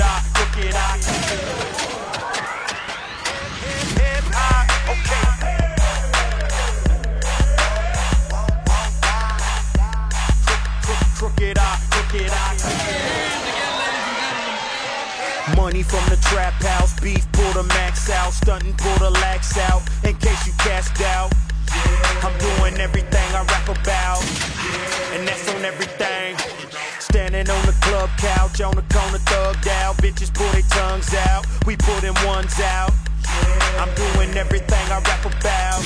[0.00, 1.24] eye, Crooked I.
[15.56, 19.82] Money from the trap house, beef pull the max out, stunting pull the lax out,
[20.04, 21.32] in case you cast doubt.
[22.22, 23.83] I'm doing everything I rap about,
[28.64, 32.92] on the corner thugged out, bitches pull their tongues out, we pull them ones out.
[33.78, 35.84] I'm doing everything I rap about,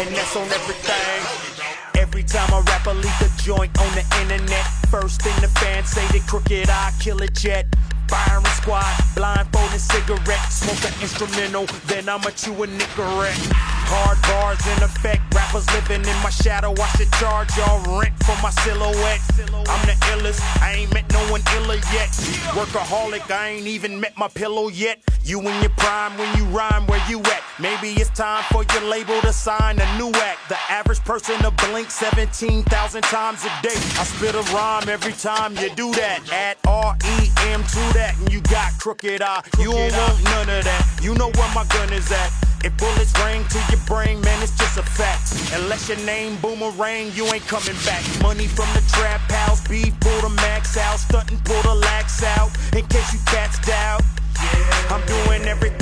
[0.00, 1.62] and that's on everything.
[2.00, 4.64] Every time I rap, I leave the joint on the internet.
[4.90, 7.66] First thing the fans say, they Crooked I, kill a jet.
[8.08, 13.71] Firing squad, blindfolded cigarette, smoke an instrumental, then I'ma chew a Nicorette.
[13.90, 16.72] Hard bars in effect, rappers living in my shadow.
[16.78, 19.20] I should charge y'all rent for my silhouette.
[19.68, 22.08] I'm the illest, I ain't met no one iller yet.
[22.56, 25.00] Workaholic, I ain't even met my pillow yet.
[25.24, 27.41] You in your prime when you rhyme, where you at?
[27.60, 30.48] Maybe it's time for your label to sign a new act.
[30.48, 33.76] The average person to blink 17,000 times a day.
[34.00, 36.24] I spit a rhyme every time you do that.
[36.32, 39.44] Add R-E-M to that, and you got Crooked I.
[39.58, 41.00] You don't want none of that.
[41.02, 42.32] You know where my gun is at.
[42.64, 45.36] If bullets ring to your brain, man, it's just a fact.
[45.52, 48.00] Unless your name boomerang, you ain't coming back.
[48.22, 52.48] Money from the trap house, beef pull the max out, stunting pull the lax out.
[52.72, 54.00] In case you cats doubt,
[54.40, 54.94] yeah.
[54.94, 55.81] I'm doing everything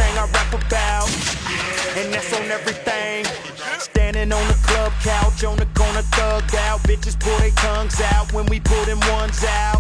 [7.90, 9.79] tongues out when we them ones out.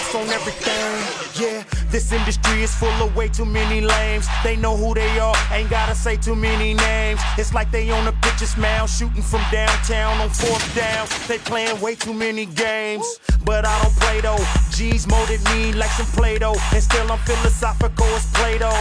[0.00, 1.44] That's on everything.
[1.44, 4.26] Yeah, this industry is full of way too many lames.
[4.42, 7.20] They know who they are, ain't gotta say too many names.
[7.36, 11.06] It's like they on a pitcher's mound, shooting from downtown on fourth down.
[11.28, 14.42] They playing way too many games, but I don't play though.
[14.70, 18.72] G's molded me like some Play-Doh, and still I'm philosophical as Plato.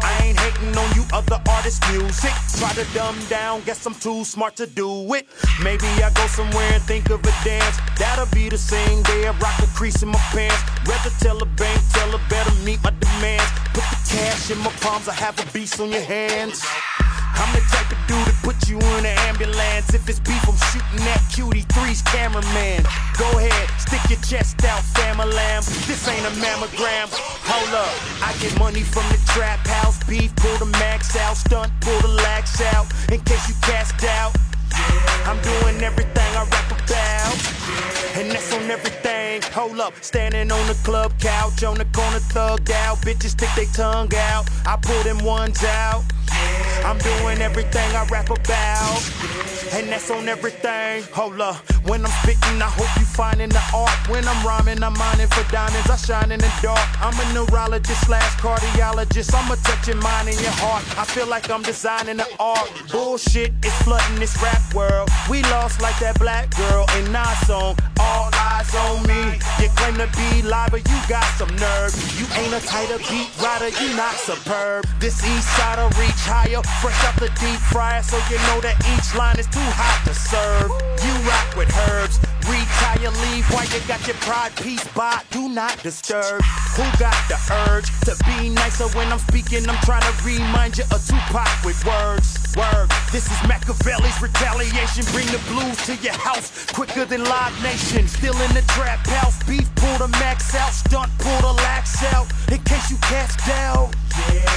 [0.00, 2.32] I ain't hating on you other artists' music.
[2.58, 5.26] Try to dumb down, guess I'm too smart to do it.
[5.62, 7.78] Maybe I go somewhere and think of a dance.
[7.98, 10.47] That'll be the same day I rock a crease in my pants.
[10.86, 13.50] Rather tell a bank teller better meet my demands.
[13.74, 16.64] Put the cash in my palms, I have a beast on your hands.
[17.38, 19.94] I'm the type of dude to put you in an ambulance.
[19.94, 22.82] If it's beef, I'm shooting that cutie three's cameraman.
[23.14, 25.62] Go ahead, stick your chest out, family lamb.
[25.86, 27.06] This ain't a mammogram.
[27.46, 27.94] Hold up,
[28.26, 30.02] I get money from the trap house.
[30.04, 32.86] Beef, pull the max out, stunt, pull the lax out.
[33.12, 34.34] In case you cast out,
[35.28, 37.36] I'm doing everything I rap about.
[38.18, 39.07] And that's on everything.
[39.58, 42.98] Hold up, standing on the club couch, on the corner thugged out.
[42.98, 44.48] Bitches stick their tongue out.
[44.64, 46.04] I pull them ones out.
[46.86, 49.02] I'm doing everything I rap about.
[49.72, 51.02] And that's on everything.
[51.12, 51.56] Hold up,
[51.88, 53.98] when I'm spitting, I hope you finding the art.
[54.08, 55.90] When I'm rhyming, I'm mining for diamonds.
[55.90, 56.86] I shine in the dark.
[57.02, 59.34] I'm a neurologist slash cardiologist.
[59.34, 60.84] I'm a touching mind in your heart.
[60.96, 62.70] I feel like I'm designing the art.
[62.92, 65.08] Bullshit is flooding this rap world.
[65.28, 67.76] We lost like that black girl in our song.
[67.98, 68.58] All eyes.
[69.98, 71.90] To be live, but you got some nerve.
[72.14, 74.86] You ain't a tighter beat rider, you not superb.
[75.00, 78.78] This east side will reach higher, fresh off the deep fryer, so you know that
[78.94, 80.70] each line is too hot to serve.
[81.02, 82.20] You rock with herbs.
[82.98, 85.22] Retire, leave while you got your pride piece by.
[85.30, 86.42] Do not disturb.
[86.74, 87.38] Who got the
[87.68, 89.68] urge to be nicer when I'm speaking?
[89.68, 92.38] I'm trying to remind you of Tupac with words.
[92.56, 92.90] Word.
[93.12, 95.04] This is Machiavelli's retaliation.
[95.12, 98.08] Bring the blues to your house quicker than Live Nation.
[98.08, 99.42] Still in the trap house.
[99.44, 100.72] Beef pull the max out.
[100.72, 102.26] Stunt pull the lax out.
[102.50, 103.94] In case you cast doubt.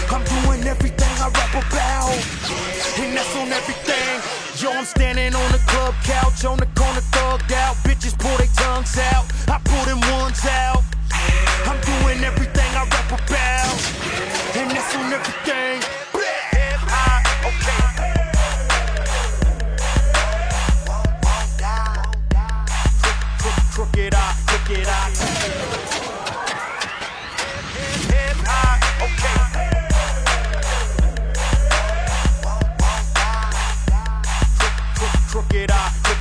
[0.09, 2.11] I'm doing everything I rap about.
[2.49, 2.70] And
[4.91, 7.75] standing on the club couch, on the corner thugged out.
[7.87, 9.25] Bitches pull their tongues out.
[9.47, 10.83] I pull them ones out.
[11.69, 13.77] I'm doing everything I rap about.
[14.57, 16.00] And that's on everything.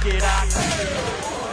[0.07, 0.47] it, out!
[0.49, 1.50] it.